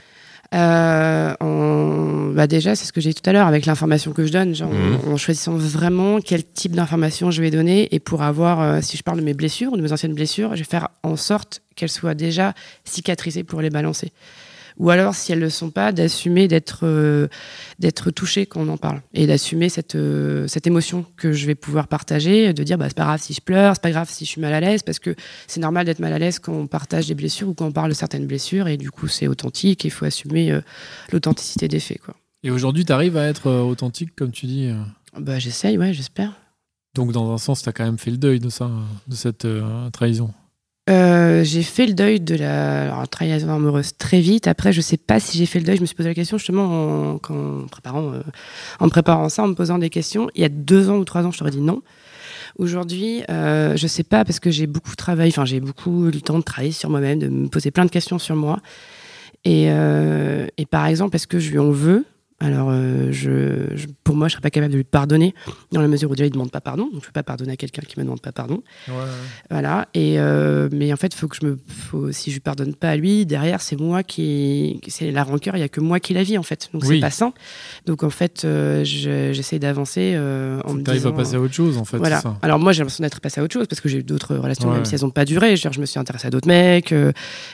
[0.54, 4.26] Euh, en- bah déjà, c'est ce que j'ai dit tout à l'heure avec l'information que
[4.26, 4.98] je donne, genre, Mhm.
[5.08, 8.96] en, en choisissant vraiment quel type d'information je vais donner et pour avoir, euh, si
[8.96, 11.88] je parle de mes blessures, de mes anciennes blessures, je vais faire en sorte qu'elles
[11.90, 14.12] soient déjà cicatrisées pour les balancer.
[14.78, 17.28] Ou alors, si elles ne le sont pas, d'assumer d'être euh,
[17.78, 21.54] d'être touché quand on en parle et d'assumer cette, euh, cette émotion que je vais
[21.54, 24.24] pouvoir partager, de dire bah, c'est pas grave si je pleure, c'est pas grave si
[24.24, 25.14] je suis mal à l'aise, parce que
[25.46, 27.90] c'est normal d'être mal à l'aise quand on partage des blessures ou quand on parle
[27.90, 30.60] de certaines blessures, et du coup c'est authentique et il faut assumer euh,
[31.12, 32.00] l'authenticité des faits.
[32.00, 32.14] Quoi.
[32.42, 34.68] Et aujourd'hui, tu arrives à être authentique, comme tu dis.
[35.16, 36.32] Bah, J'essaye, ouais, j'espère.
[36.96, 38.68] Donc, dans un sens, tu as quand même fait le deuil de ça,
[39.06, 39.46] de cette
[39.92, 40.32] trahison.
[40.90, 44.48] Euh, j'ai fait le deuil de la trahison amoureuse très vite.
[44.48, 45.76] Après, je sais pas si j'ai fait le deuil.
[45.76, 48.22] Je me suis posé la question justement en, en préparant, euh,
[48.80, 50.28] en préparant ça, en me posant des questions.
[50.34, 51.82] Il y a deux ans ou trois ans, je t'aurais dit non.
[52.58, 55.32] Aujourd'hui, euh, je sais pas parce que j'ai beaucoup travaillé.
[55.32, 57.90] Enfin, j'ai beaucoup eu le temps de travailler sur moi-même, de me poser plein de
[57.90, 58.58] questions sur moi.
[59.44, 62.04] Et, euh, et par exemple, est-ce que je lui en veux?
[62.44, 65.32] Alors, euh, je, je- pour moi, je serais pas capable de lui pardonner
[65.70, 66.88] dans la mesure où déjà il demande pas pardon.
[66.92, 68.62] Donc, je peux pas pardonner à quelqu'un qui me demande pas pardon.
[69.50, 69.88] Voilà.
[69.94, 72.90] Et euh, mais en fait, faut que je me, faut, si je lui pardonne pas
[72.90, 75.56] à lui, derrière, c'est moi qui, c'est la rancœur.
[75.56, 76.68] Il y a que moi qui la vis en fait.
[76.72, 76.96] Donc Oui.
[76.96, 77.32] c'est pas sain.
[77.86, 81.10] Donc en fait, euh, je- j'essaie d'avancer en me disant.
[81.10, 81.98] à passer à autre chose, en fait.
[81.98, 82.20] Voilà.
[82.20, 82.36] ça.
[82.42, 84.68] Alors moi, j'ai l'impression d'être passé à autre chose parce que j'ai eu d'autres relations,
[84.68, 84.76] Ouais.
[84.76, 85.56] même si elles n'ont pas duré.
[85.56, 86.94] Je, je me suis intéressée à d'autres mecs,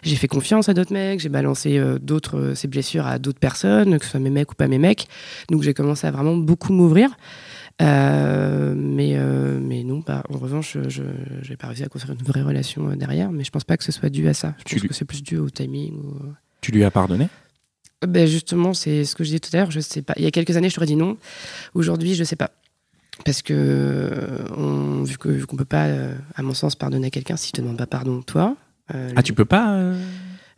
[0.02, 4.04] j'ai fait confiance à d'autres mecs, j'ai balancé d'autres ces blessures à d'autres personnes, que
[4.04, 5.08] ce soit mes mecs ou pas mes mecs.
[5.50, 7.10] Donc j'ai commencé à vraiment beaucoup m'ouvrir.
[7.80, 11.02] Euh, mais, euh, mais non, bah, en revanche, je
[11.48, 13.84] n'ai pas réussi à construire une vraie relation euh, derrière, mais je pense pas que
[13.84, 14.54] ce soit dû à ça.
[14.58, 15.92] Je Tu pense lui- que c'est plus dû au timing.
[15.94, 17.28] ou- Tu lui as pardonné?
[18.06, 19.70] Ben justement, c'est ce que je disais tout à l'heure.
[19.70, 20.14] Je sais pas.
[20.16, 21.16] Il y a quelques années, je t'aurais dit non.
[21.74, 22.50] Aujourd'hui, je sais pas.
[23.24, 24.10] Parce que
[24.56, 25.86] on, vu qu'on peut pas,
[26.36, 28.56] à mon sens, pardonner à quelqu'un si tu te demande pas pardon toi.
[28.94, 29.68] euh, Ah, tu peux pas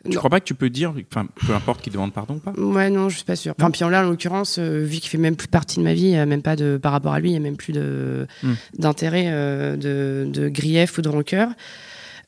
[0.04, 0.16] Tu Non.
[0.16, 2.52] crois pas que tu peux dire, enfin, peu importe qui demande pardon ou pas?
[2.52, 3.52] Ouais, non, je suis pas sûre.
[3.58, 6.12] Enfin, puis là, en l'occurrence, euh, vu qu'il fait même plus partie de ma vie,
[6.26, 8.54] même pas de, par rapport à lui, il y a même plus de Hmm.
[8.78, 11.50] d'intérêt, euh, de, de grief ou de rancœur.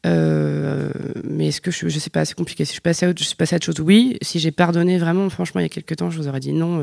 [0.05, 0.91] Euh,
[1.25, 2.65] mais est-ce que je, je sais pas, c'est compliqué.
[2.65, 4.19] Si je suis passée à autre, je suis passée à autre chose, oui.
[4.21, 6.79] Si j'ai pardonné vraiment, franchement, il y a quelques temps, je vous aurais dit non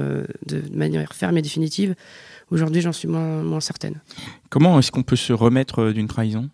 [0.47, 1.95] de manière ferme et définitive.
[2.49, 3.95] Aujourd'hui, j'en suis moins, moins certaine.
[4.49, 6.49] Comment est-ce qu'on peut se remettre d'une trahison?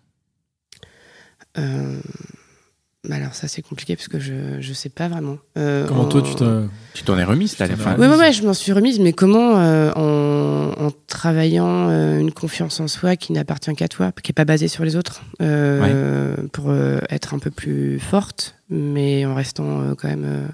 [3.08, 5.38] Bah alors ça, c'est compliqué parce que je, je sais pas vraiment.
[5.56, 6.68] Euh, Comment en- toi, tu t'en.
[6.94, 7.94] Tu t'en es remise, là, à la fin.
[7.98, 12.32] Oui, ouais, ouais, je m'en suis remise, mais comment euh, en, en travaillant euh, une
[12.32, 16.36] confiance en soi qui n'appartient qu'à toi, qui n'est pas basée sur les autres, euh,
[16.52, 20.46] pour euh, être un peu plus forte, mais en restant euh, quand même euh,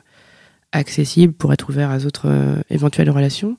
[0.73, 3.57] accessible pour être ouvert à d'autres euh, éventuelles relations.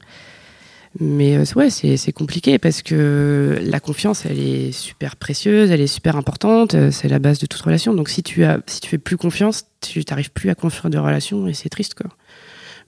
[0.99, 5.87] Mais euh, ouais, c'est compliqué parce que la confiance, elle est super précieuse, elle est
[5.87, 7.93] super importante, euh, c'est la base de toute relation.
[7.93, 10.99] Donc si tu as, si tu fais plus confiance, tu n'arrives plus à construire de
[10.99, 12.11] relations et c'est triste quoi.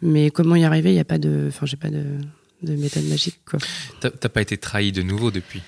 [0.01, 0.91] Mais comment y arriver?
[0.91, 2.03] Il n'y a pas de, enfin j'ai pas de,
[2.61, 3.59] de méthode magique quoi.
[3.99, 5.63] T'as pas été trahi de nouveau depuis?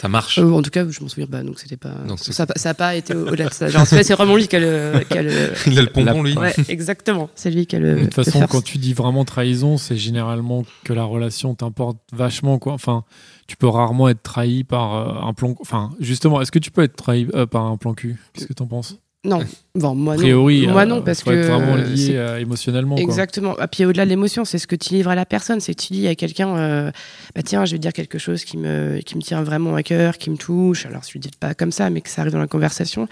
[0.00, 0.38] Ça marche.
[0.38, 2.94] Euh, en tout cas, je m'en souviens pas, donc c'était pas, Donc, ça n'a pas
[2.94, 3.68] été au- au-delà de ça.
[3.68, 6.22] Genre, c'est c'est vraiment lui qui a le, qui a le- Il a le pompon,
[6.22, 6.34] lui.
[6.38, 7.96] ouais, exactement, c'est lui qui a le.
[7.96, 12.58] De toute façon, quand tu dis vraiment trahison, c'est généralement que la relation t'importe vachement,
[12.58, 12.72] quoi.
[12.72, 13.04] Enfin,
[13.46, 15.54] tu peux rarement être trahi par euh, un plan.
[15.60, 18.16] Enfin, justement, est-ce que tu peux être trahi euh, par un plan cul?
[18.32, 18.96] Qu'est-ce que t'en penses?
[19.22, 19.40] Non,
[19.74, 20.20] bon, moi non.
[20.22, 23.04] priori, moi euh, non, parce faut que être vraiment lié euh, émotionnellement, quoi.
[23.04, 23.54] Exactement.
[23.60, 25.60] Et puis au-delà de l'émotion, c'est ce que tu livres à la personne.
[25.60, 26.90] C'est que tu dis à quelqu'un, euh,
[27.34, 30.16] bah tiens, je vais dire quelque chose qui me, qui me tient vraiment à cœur,
[30.16, 30.86] qui me touche.
[30.86, 33.08] Alors je lui dis pas comme ça, mais que ça arrive dans la conversation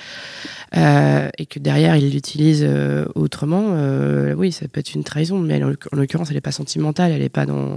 [0.76, 3.72] euh, et que derrière il l'utilise euh, autrement.
[3.72, 6.52] euh, oui, ça peut être une trahison, mais en l'occur- en l'occurrence, elle est pas
[6.52, 7.76] sentimentale, elle est pas dans.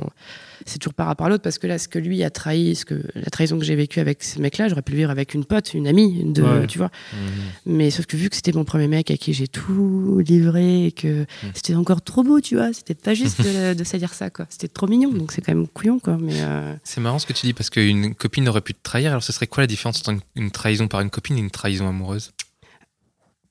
[0.66, 2.86] C'est toujours par rapport à l'autre parce que là, ce que lui a trahi, ce
[2.86, 5.46] que la trahison que j'ai vécue avec ce mec-là, j'aurais pu le vivre avec une
[5.46, 6.68] pote, une amie, de, Ouais.
[6.68, 6.92] tu vois.
[7.14, 7.74] Mhm.
[7.78, 10.92] Mais sauf que vu que c'était mon premier mec à qui j'ai tout livré et
[10.92, 14.30] que c'était encore trop beau, tu vois, c'était pas juste de, de se dire ça,
[14.30, 14.46] quoi.
[14.50, 16.18] C'était trop mignon, donc c'est quand même couillon, quoi.
[16.20, 19.12] Mais euh, C'est marrant ce que tu dis parce qu'une copine aurait pu te trahir.
[19.12, 21.52] Alors, ce serait quoi la différence entre une- une trahison par une copine et une
[21.52, 22.32] trahison amoureuse?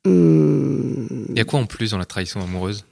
[0.07, 2.85] Hum, Il y a quoi en plus dans la trahison amoureuse?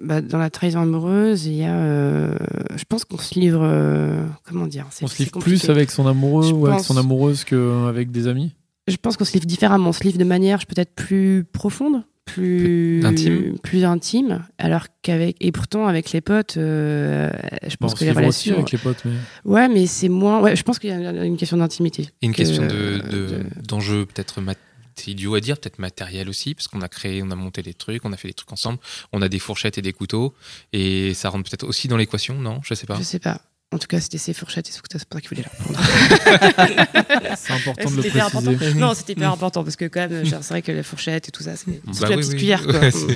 [0.00, 2.34] Bah, dans la trahison amoureuse, il y a, euh,
[2.76, 5.58] je pense qu'on se livre, euh, comment dire, On se livre compliqué.
[5.58, 6.86] plus avec son amoureux Je ou avec pense.
[6.88, 8.52] son amoureuse qu'avec des amis?
[8.86, 9.88] Je pense qu'on se livre différemment.
[9.90, 13.58] On se livre de manière peut-être plus profonde, plus Plus intime.
[13.62, 14.44] plus intime.
[14.58, 17.30] Alors qu'avec et pourtant avec les potes, euh,
[17.62, 18.54] je Bon, pense on que se les livre aussi relations.
[18.62, 19.12] avec les potes, mais.
[19.50, 20.40] Ouais, mais c'est moins.
[20.42, 22.08] Ouais, je pense qu'il y a une question d'intimité.
[22.22, 24.58] Une que- question de, de- de- d'enjeu peut-être mat-
[24.96, 27.74] c'est idiot à dire, peut-être matériel aussi, parce qu'on a créé, on a monté des
[27.74, 28.78] trucs, on a fait des trucs ensemble,
[29.12, 30.34] on a des fourchettes et des couteaux,
[30.72, 32.60] et ça rentre peut-être aussi dans l'équation, non?
[32.64, 32.96] Je sais pas.
[32.96, 33.40] Je sais pas.
[33.72, 35.64] En tout cas, c'était ses fourchettes et ses couteaux, c'est pour ça qu'il voulait la
[35.64, 35.80] prendre.
[37.36, 38.20] C'est important de le préciser.
[38.20, 38.52] important.
[38.76, 41.42] Non, c'était hyper important parce que quand même, c'est vrai que la fourchette et tout
[41.42, 42.38] ça, c'est Bah la oui, petite oui.
[42.38, 42.62] cuillère.
[42.64, 42.78] Quoi.
[42.78, 43.06] Ouais, c'est-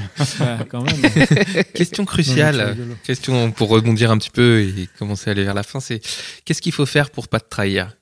[0.41, 1.64] Ouais, quand même.
[1.75, 5.79] Question cruciale, question pour rebondir un petit peu et commencer à aller vers la fin,
[5.81, 6.01] c'est
[6.45, 7.97] qu'est-ce qu'il faut faire pour pas te trahir?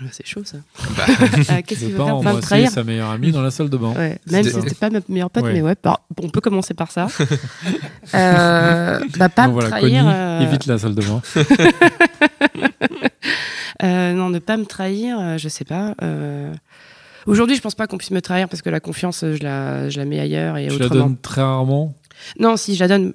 [0.00, 0.58] Oh c'est chaud ça.
[0.96, 1.04] Bah,
[1.48, 3.92] Ah, Qu'est-ce qu'il veut pas faire trahir sa meilleure amie dans la salle de bain.
[3.92, 5.52] Ouais, même si c'était pas ma meilleure pote, Ouais.
[5.52, 7.06] mais ouais, bah, on peut commencer par ça.
[8.14, 10.02] euh, bah, pas Donc me voilà, trahir.
[10.04, 11.20] Connie, euh, évite la salle de bain.
[13.82, 15.94] Euh, non, ne pas me trahir, euh, je sais pas.
[16.02, 16.52] euh,
[17.26, 19.88] Aujourd'hui, je pense pas qu'on puisse me trahir parce que la confiance, euh, je la,
[19.90, 21.04] je la mets ailleurs et Tu la autrement.
[21.06, 21.92] donnes très rarement?
[22.38, 23.12] Non, si je la donne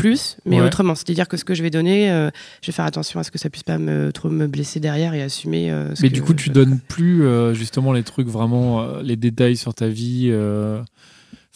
[0.00, 0.66] plus, mais Ouais.
[0.66, 0.94] autrement.
[0.94, 2.30] C'est-à-dire que ce que je vais donner, euh,
[2.62, 5.14] je vais faire attention à ce que ça puisse pas me, trop me blesser derrière
[5.14, 5.70] et assumer.
[5.70, 9.02] euh, ce Mais que du coup, tu donnes plus euh, justement les trucs vraiment, euh,
[9.02, 10.82] les détails sur ta vie, euh,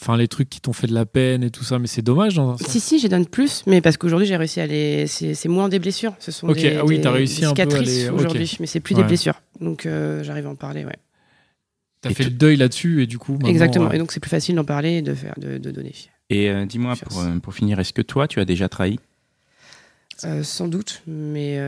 [0.00, 1.78] enfin les trucs qui t'ont fait de la peine et tout ça.
[1.78, 2.66] Mais c'est dommage dans un sens.
[2.68, 5.06] Si, si, je donne plus, mais parce qu'aujourd'hui, j'ai réussi à les.
[5.06, 6.14] C'est c'est moins des blessures.
[6.18, 8.08] Ce sont Ok, des, ah oui, des- t'as réussi des un peu à cicatrices les-
[8.10, 9.02] aujourd'hui, mais c'est plus Ouais.
[9.02, 9.40] des blessures.
[9.60, 10.96] Donc, euh, j'arrive à en parler, ouais.
[12.00, 13.38] T'as Et fait tu- le deuil là-dessus et du coup.
[13.46, 13.86] Exactement.
[13.88, 15.94] euh, Et donc, c'est plus facile d'en parler et de, faire, de, de donner.
[16.30, 18.98] Et euh, dis-moi, pour, euh, pour finir, est-ce que toi, tu as déjà trahi?
[20.24, 21.58] Euh, sans doute, mais.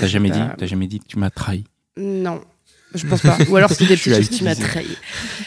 [0.00, 1.64] T'as jamais dit, jamais dit que tu m'as trahi?
[1.96, 2.42] Non,
[2.94, 3.38] je pense pas.
[3.48, 4.62] Ou alors c'était des petites choses qui utilisé.
[4.62, 4.86] trahi.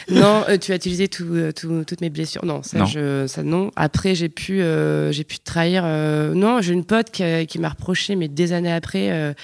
[0.08, 2.44] Non, euh, tu as utilisé tout, euh, tout- toutes mes blessures.
[2.44, 2.86] Non, ça, Non.
[2.86, 3.70] Je, ça non.
[3.76, 5.84] Après, j'ai pu, euh, j'ai pu te trahir.
[5.84, 9.34] non, j'ai une pote qui, qui m'a reproché, mais des années après,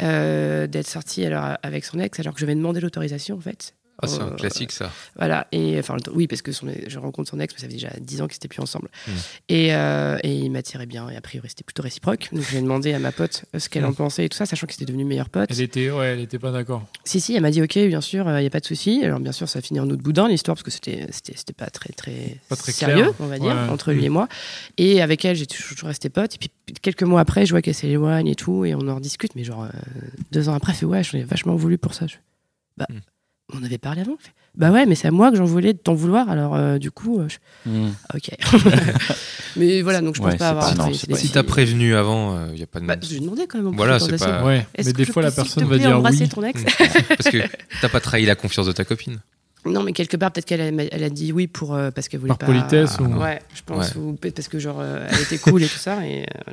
[0.00, 3.74] d'être sortie alors, avec son ex, alors que je vais demander l'autorisation en fait.
[4.02, 4.90] Ah, c'est un Euh, classique ça.
[5.16, 7.90] Voilà, et enfin, oui, parce que son, je rencontre son ex, mais ça fait déjà
[8.00, 8.88] 10 ans qu'ils n'étaient plus ensemble.
[9.06, 9.10] Mm.
[9.50, 12.28] Et, euh, et il m'attirait bien, et a priori, c'était plutôt réciproque.
[12.32, 13.86] Donc, j'ai demandé à ma pote ce qu'elle Mm.
[13.86, 15.48] en pensait et tout ça, sachant qu'ils étaient devenus meilleurs potes.
[15.50, 16.84] Elle était, ouais, elle était pas d'accord.
[17.04, 19.00] Si, si, elle m'a dit ok, bien sûr, il n'y a pas de souci.
[19.04, 21.52] Alors, bien sûr, ça a fini en autre boudin, l'histoire, parce que c'était c'était c'était
[21.52, 23.14] pas très, très, Pas très sérieux, clair.
[23.20, 23.68] on va dire, Ouais.
[23.70, 24.28] entre lui et moi.
[24.76, 26.34] Et avec elle, j'ai toujours resté pote.
[26.34, 26.50] Et puis,
[26.82, 29.36] quelques mois après, je vois qu'elle s'éloigne et tout, et on en rediscute.
[29.36, 29.68] Mais genre, euh,
[30.32, 32.06] deux ans après, elle fait ouais, j'en ai vachement voulu pour ça.
[32.08, 32.16] Je
[32.76, 32.86] bah.
[33.52, 34.16] On avait parlé avant.
[34.56, 36.30] Bah ouais, mais c'est à moi que j'en voulais de t'en vouloir.
[36.30, 37.70] Alors, euh, du coup, euh, je-
[38.14, 38.30] ok.
[39.56, 40.74] mais voilà, donc je pense Ouais, pas avoir.
[40.76, 42.86] non, pas- Si t'as prévenu avant, il n'y a pas de.
[42.86, 43.68] Bah, j'ai demandé quand même.
[43.68, 45.96] en Voilà, c'est pas- Ouais, Est-ce mais que des je fois la personne va dire
[45.96, 46.28] embrasser oui.
[46.28, 46.62] ton ex
[47.08, 47.38] Parce que
[47.80, 49.18] t'as pas trahi la confiance de ta copine.
[49.66, 52.20] Non, mais quelque part, peut-être qu'elle a, elle a dit oui pour, euh, parce qu'elle
[52.20, 52.46] voulait Par pas.
[52.46, 53.94] politesse ou- Ouais, je pense.
[53.94, 54.00] Ouais.
[54.00, 56.06] Ou peut-être parce que, genre, euh, elle était cool et tout ça.
[56.06, 56.52] Et, euh,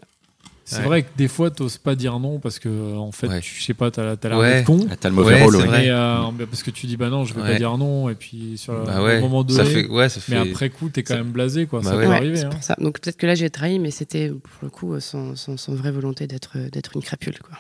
[0.64, 0.84] C'est Ouais.
[0.86, 3.40] vrai que des fois, t'oses pas dire non parce que, en fait, Ouais.
[3.42, 4.64] tu, je sais pas, t'as t'as l'air Ouais.
[4.66, 4.86] con.
[4.90, 5.90] Ah, T'as le mauvais Ouais, rôle, vrai.
[5.90, 7.52] Euh, parce que tu dis bah non, je vais Ouais.
[7.54, 8.10] pas dire non.
[8.10, 10.32] Et puis sur le, Bah moment donné, Ça fait, ouais, ça fait.
[10.40, 11.82] mais après coup, t'es quand ça- même blasé quoi.
[11.82, 12.06] Bah ça ouais.
[12.06, 12.42] peut arriver.
[12.44, 12.50] hein.
[12.50, 12.76] pour ça.
[12.80, 15.74] Donc peut-être que là, j'ai trahi, mais c'était pour le coup euh, sans, sans, sans
[15.74, 17.38] vraie volonté d'être d'être une crapule.
[17.40, 17.58] Quoi.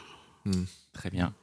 [0.93, 1.33] Très bien.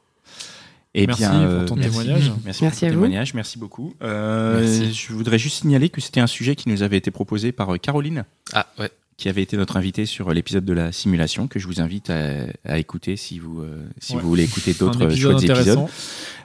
[0.95, 1.91] Et Merci bien, pour euh, ton merci.
[1.91, 2.33] témoignage.
[2.45, 3.03] Merci, Merci pour à ton vous.
[3.05, 3.95] témoignage, merci beaucoup.
[4.03, 4.93] Euh, Merci.
[4.95, 7.77] Je voudrais juste signaler que c'était un sujet qui nous avait été proposé par euh,
[7.79, 8.91] Caroline, Ah ouais.
[9.19, 12.47] Qui avait été notre invitée sur l'épisode de la simulation, que je vous invite à,
[12.65, 14.23] à écouter si vous, euh, si Ouais.
[14.23, 15.87] vous voulez écouter d'autres épisode chouettes épisodes.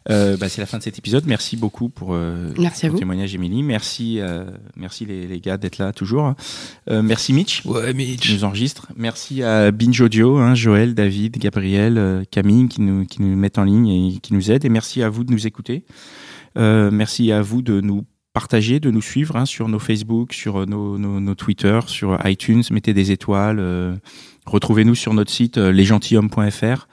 [0.10, 1.24] Euh, bah, c'est la fin de cet épisode.
[1.28, 3.62] Merci beaucoup pour euh, Merci ton témoignage, Émilie.
[3.64, 6.34] Merci, euh, merci les, les gars d'être là toujours.
[6.90, 7.64] Euh, merci Mitch.
[7.66, 8.34] Ouais, qui Mitch.
[8.34, 8.88] nous enregistre.
[8.98, 13.60] Merci à Binge Audio, hein, Joël, David, Gabriel, euh, Camille qui nous, qui nous mettent
[13.60, 14.66] en ligne et qui nous aident.
[14.66, 15.86] Et merci à vous de nous écouter.
[16.58, 18.04] Euh, merci à vous de nous
[18.34, 22.64] partager, de nous suivre hein, sur nos Facebook, sur nos, nos, nos Twitter, sur iTunes.
[22.72, 23.58] Mettez des étoiles.
[23.60, 23.96] euh,
[24.46, 26.88] Retrouvez-nous sur notre site euh, lesgentilhommes.fr.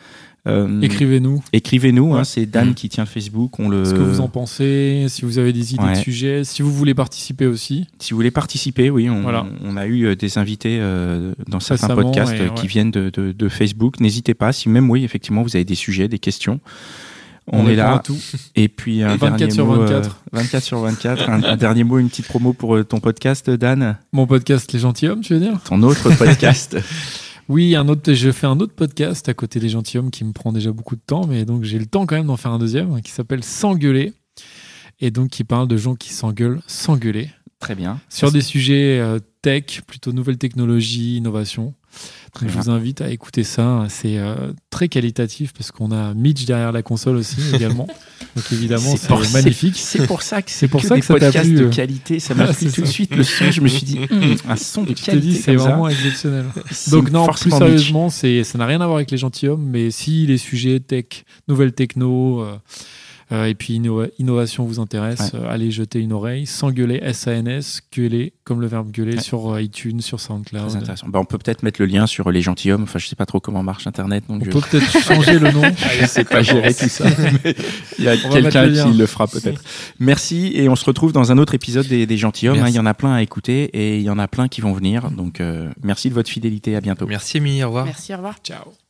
[0.46, 3.59] Euh, Écrivez-nous Écrivez-nous, hein, c'est Dan qui tient le Facebook.
[3.59, 3.85] On le...
[3.85, 5.92] ce que vous en pensez, si vous avez des idées Ouais.
[5.92, 7.87] de sujets, si vous voulez participer aussi.
[7.98, 9.46] Si vous voulez participer, oui, on, Voilà.
[9.62, 12.55] on a eu euh, des invités euh, dans certains Récemment, podcasts et euh, ouais.
[12.55, 14.00] qui viennent de, de- de Facebook.
[14.00, 16.59] N'hésitez pas, si même oui, effectivement, vous avez des sujets, des questions.
[17.52, 18.02] On, est à là.
[18.04, 18.16] tout.
[18.54, 20.06] Et puis un 24 dernier sur mot, 24.
[20.08, 21.28] euh, 24 sur 24.
[21.28, 23.96] un, un dernier mot, une petite promo pour euh, ton podcast, Dan?
[24.12, 25.60] Mon podcast Les Gentilhommes, tu veux dire?
[25.64, 26.76] Ton autre podcast.
[27.48, 30.52] Oui, un autre, je fais un autre podcast à côté des gentilshommes qui me prend
[30.52, 33.00] déjà beaucoup de temps, mais donc j'ai le temps quand même d'en faire un deuxième
[33.02, 34.12] qui s'appelle S'engueuler
[35.00, 37.98] et donc qui parle de gens qui s'engueulent, s'engueuler Très bien.
[38.08, 41.74] sur des sujets euh, tech, plutôt nouvelles technologies, innovation.
[42.33, 42.62] Très je bien.
[42.62, 43.87] vous invite à écouter ça.
[43.88, 47.87] C'est euh, très qualitatif parce qu'on a Mitch derrière la console aussi également.
[48.37, 49.76] Donc évidemment, c'est magnifique.
[49.76, 51.64] C'est pour ça que C'est pour que ça des que ça t'a podcasts plu, de
[51.66, 51.70] euh.
[51.70, 52.20] qualité.
[52.20, 53.50] Ça m'a Ah, c'est tout de suite le son.
[53.50, 55.64] Je me suis dit, Hum, un son de Je te qualité dis, c'est ça.
[55.64, 56.46] vraiment exceptionnel.
[56.90, 60.26] Donc non, plus sérieusement, c'est ça n'a rien à voir avec les gentilshommes, mais si
[60.26, 62.57] les sujets tech, nouvelles techno euh,
[63.30, 66.46] et puis inno- innovation vous intéressent, euh, allez jeter une oreille.
[66.46, 69.20] S'engueuler, S-A-N-S, gueuler comme le verbe gueuler Ouais.
[69.20, 70.76] sur euh, iTunes, sur Très SoundCloud.
[70.76, 71.08] intéressant.
[71.08, 72.82] Bah, on peut peut-être mettre le lien sur les gentilshommes.
[72.82, 75.50] Enfin, je sais pas trop comment marche Internet, donc On je, peut peut-être changer le
[75.52, 75.62] nom.
[76.00, 77.04] je sais pas gérer tout ça.
[77.44, 77.54] mais
[77.98, 79.62] il y a quelqu'un qui le fera peut-être.
[80.00, 82.58] Merci et on se retrouve dans un autre épisode des, des gentilshommes.
[82.58, 82.68] hein.
[82.68, 84.72] Il y en a plein à écouter et il y en a plein qui vont
[84.72, 85.10] venir.
[85.10, 86.74] Donc euh, merci de votre fidélité.
[86.74, 87.06] À bientôt.
[87.06, 87.62] Merci, Émilie.
[87.62, 87.84] Au revoir.
[87.84, 88.36] Merci, au revoir.
[88.42, 88.89] Ciao.